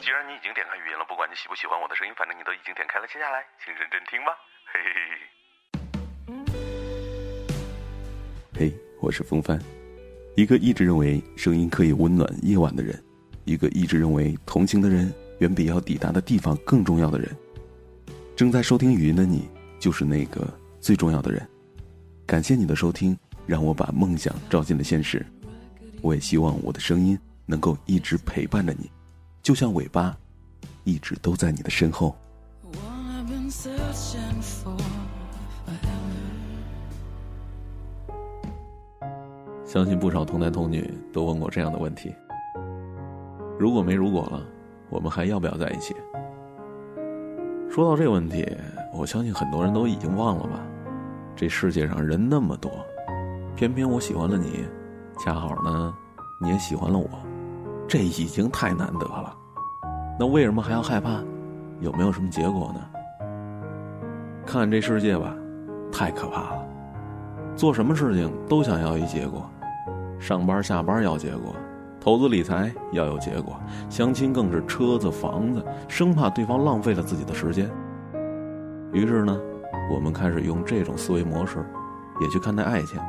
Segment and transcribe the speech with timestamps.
[0.00, 4.32] 既然你已经点开语音了，不管你喜不喜欢我的声音，反正你都已经点开了，接下来请认真听吧。
[4.64, 5.20] 嘿嘿嘿。
[8.72, 9.60] 嘿，我是风帆，
[10.36, 12.98] 一个一直认为声音可以温暖夜晚的人，
[13.44, 17.36] 一个一直认为同行的人远比要抵达的地方更重要的人。
[18.34, 20.48] 正在收听语音的你，就是那个
[20.80, 21.46] 最重要的人。
[22.26, 23.14] 感谢你的收听，
[23.46, 25.26] 让我把梦想照进了现实。
[26.00, 28.90] 我也希望我的声音能够一直陪伴着你。
[29.42, 30.16] 就像尾巴，
[30.84, 32.14] 一直都在你的身后。
[39.64, 42.14] 相信不少童男童女都问过这样的问题：
[43.58, 44.42] 如果没如果了，
[44.88, 45.94] 我们还要不要在一起？
[47.70, 48.46] 说到这个问题，
[48.92, 50.60] 我相信很多人都已经忘了吧。
[51.36, 52.70] 这世界上人那么多，
[53.56, 54.66] 偏偏我喜欢了你，
[55.18, 55.94] 恰好呢，
[56.42, 57.08] 你也喜欢了我。
[57.90, 59.36] 这已经太难得了，
[60.16, 61.20] 那为什么还要害怕？
[61.80, 62.80] 有没有什么结果呢？
[64.46, 65.34] 看这世界吧，
[65.90, 66.64] 太可怕了。
[67.56, 69.44] 做什么事情都想要一结果，
[70.20, 71.52] 上班下班要结果，
[72.00, 77.68] 投资理财要有结果，相亲更是车子房子，生怕对方浪费了自己的时间。
[78.92, 79.36] 于是呢，
[79.92, 81.68] 我们开始用这种思维模式，
[82.20, 83.00] 也去看待爱情。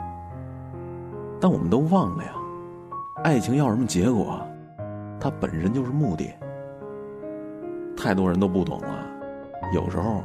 [1.40, 2.32] 但我们都忘了呀，
[3.24, 4.44] 爱情要什么结果？
[5.22, 6.34] 它本身就是目的，
[7.96, 9.08] 太多人都不懂了。
[9.72, 10.24] 有时候，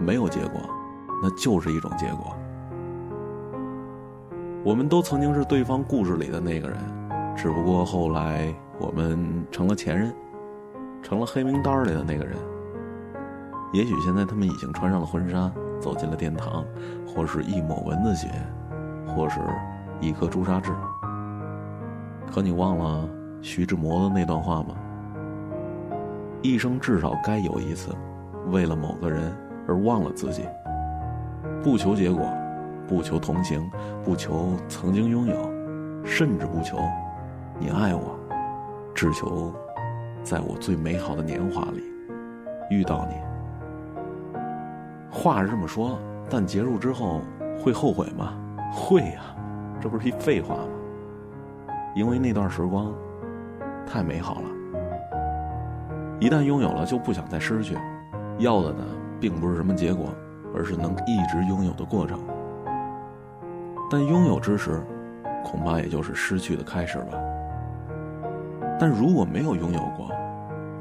[0.00, 0.60] 没有结果，
[1.22, 2.36] 那就是一种结果。
[4.64, 6.76] 我们都曾经是对方故事里的那个人，
[7.36, 10.12] 只不过后来我们成了前任，
[11.00, 12.36] 成了黑名单里的那个人。
[13.72, 15.48] 也许现在他们已经穿上了婚纱，
[15.80, 16.64] 走进了殿堂，
[17.06, 18.28] 或是一抹蚊子血，
[19.06, 19.38] 或是
[20.00, 20.72] 一颗朱砂痣。
[22.28, 23.08] 可你忘了？
[23.46, 24.74] 徐志摩的那段话吗？
[26.42, 27.94] 一生至少该有一次，
[28.50, 29.32] 为了某个人
[29.68, 30.42] 而忘了自己。
[31.62, 32.28] 不求结果，
[32.88, 33.70] 不求同行，
[34.04, 35.48] 不求曾经拥有，
[36.04, 36.76] 甚至不求
[37.60, 38.18] 你爱我，
[38.92, 39.54] 只求
[40.24, 41.84] 在我最美好的年华里
[42.68, 43.14] 遇到你。
[45.08, 47.20] 话是这么说，但结束之后
[47.62, 48.34] 会后悔吗？
[48.72, 49.22] 会呀，
[49.80, 51.74] 这不是一废话吗？
[51.94, 52.92] 因为那段时光。
[53.86, 54.48] 太美好了，
[56.18, 57.78] 一旦拥有了就不想再失去，
[58.38, 58.84] 要的呢
[59.20, 60.12] 并不是什么结果，
[60.54, 62.18] 而是能一直拥有的过程。
[63.88, 64.84] 但拥有之时，
[65.44, 67.16] 恐怕也就是失去的开始吧。
[68.78, 70.10] 但如果没有拥有过，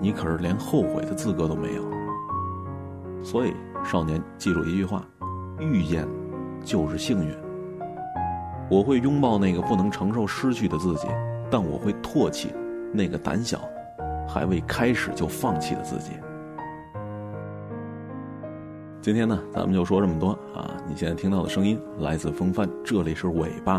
[0.02, 1.84] 你可是连后悔的资格都没有。
[3.24, 5.06] 所以，少年记住一句话：
[5.60, 6.08] 遇见
[6.64, 7.34] 就是幸运。
[8.70, 11.08] 我会拥抱那个不能承受失去的自己，
[11.50, 12.50] 但我会唾弃。
[12.96, 13.60] 那个胆小，
[14.28, 16.12] 还未开始就放弃的自己。
[19.02, 20.72] 今天呢，咱们就说这么多啊！
[20.90, 23.74] 你现在听到的声音来自风帆，这里是尾巴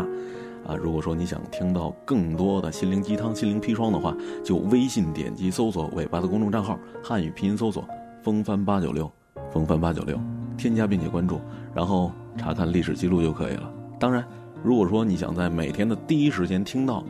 [0.65, 0.73] 啊。
[0.81, 7.83] 如果说你想听到更多的心灵鸡汤、心灵砒霜的话，就微信点击搜索尾巴的公众账号，汉语拼音搜索
[8.23, 9.11] “风帆八九六”，
[9.51, 10.17] 风帆八九六，
[10.57, 11.41] 添加并且关注，
[11.75, 13.69] 然后查看历史记录就可以了。
[13.99, 14.23] 当然，
[14.63, 17.03] 如果说你想在每天的第一时间听到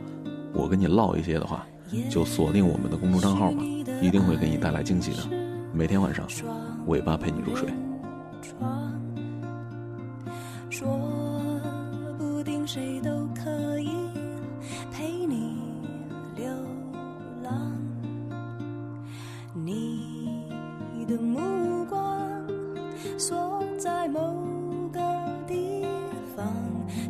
[0.52, 1.64] 我跟你唠一些的话，
[2.10, 3.62] 就锁定我们的公众账号吧，
[4.02, 5.18] 一定会给你带来惊喜的。
[5.72, 6.26] 每天晚上，
[6.86, 7.68] 尾巴陪你入睡。
[10.70, 10.88] 说
[12.18, 13.88] 不定谁都可以
[14.92, 15.56] 陪你
[16.36, 16.46] 流
[17.42, 17.72] 浪，
[19.54, 22.46] 你的目光
[23.18, 24.20] 锁在某
[24.92, 25.00] 个
[25.46, 25.84] 地
[26.36, 26.46] 方，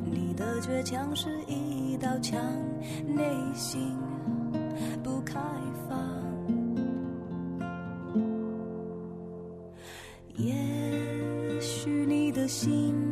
[0.05, 2.41] 你的倔强是一道墙，
[3.06, 3.25] 内
[3.55, 3.97] 心。
[12.48, 13.08] 心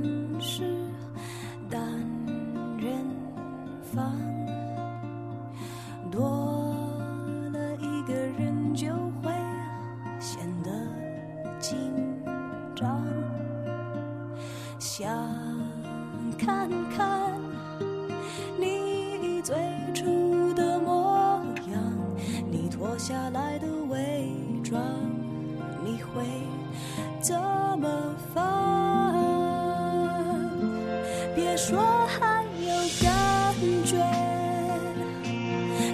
[31.68, 32.70] 说还有
[33.02, 33.52] 感
[33.84, 33.96] 觉，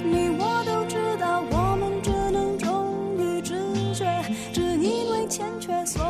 [0.04, 3.54] 你我都知道，我们只能忠于直
[3.94, 4.04] 觉。
[4.52, 6.01] 只因为欠缺所，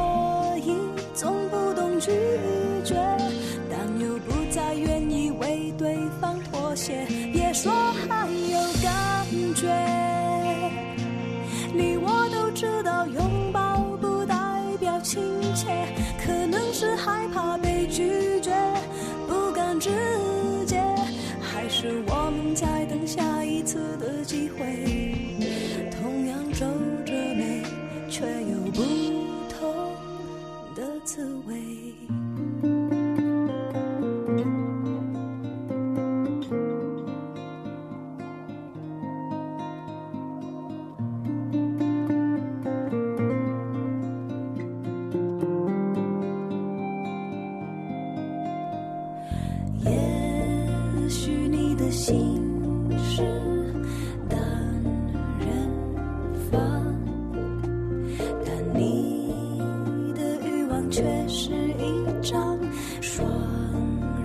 [60.93, 62.59] 却是一张
[63.01, 63.27] 双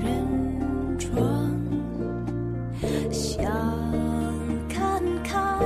[0.04, 1.18] 人床。
[3.10, 3.46] 想
[4.68, 5.60] 看看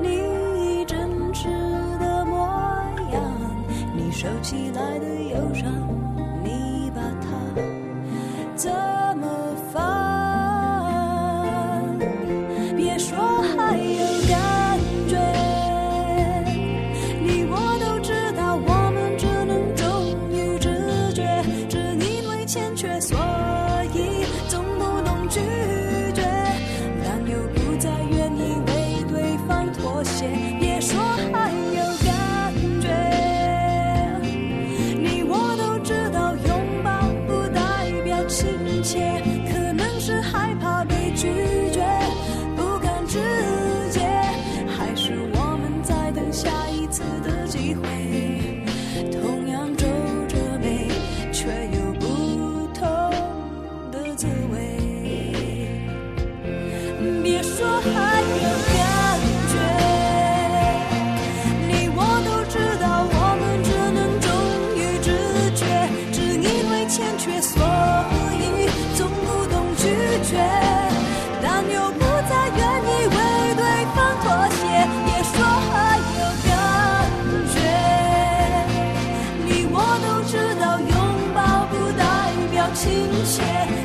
[0.00, 0.96] 你真
[1.34, 1.48] 实
[1.98, 2.36] 的模
[3.12, 3.64] 样
[3.96, 6.03] 你收起来的忧伤。
[82.84, 83.42] 倾斜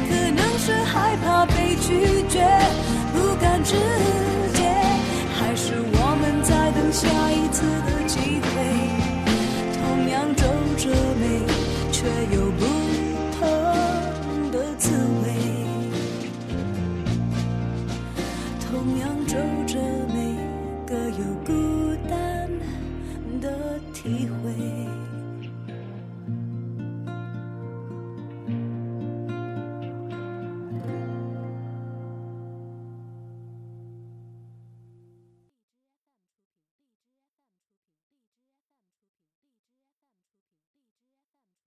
[0.09, 2.45] 可能是害怕被拒绝
[3.13, 3.73] 不敢直
[4.53, 4.61] 接
[5.39, 7.63] 还是我们在等下一次